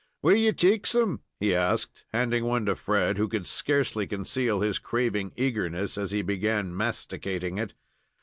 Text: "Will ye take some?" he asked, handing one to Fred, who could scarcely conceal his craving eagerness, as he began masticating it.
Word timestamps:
"Will 0.23 0.33
ye 0.35 0.51
take 0.51 0.87
some?" 0.87 1.21
he 1.39 1.53
asked, 1.53 2.05
handing 2.11 2.43
one 2.45 2.65
to 2.65 2.75
Fred, 2.75 3.19
who 3.19 3.27
could 3.27 3.45
scarcely 3.45 4.07
conceal 4.07 4.61
his 4.61 4.79
craving 4.79 5.31
eagerness, 5.35 5.95
as 5.95 6.09
he 6.09 6.23
began 6.23 6.75
masticating 6.75 7.59
it. 7.59 7.75